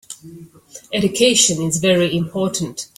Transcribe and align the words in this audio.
Education 0.91 1.61
is 1.61 1.77
very 1.77 2.17
important. 2.17 2.87